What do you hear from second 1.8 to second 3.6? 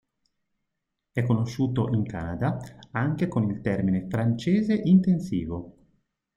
in Canada anche con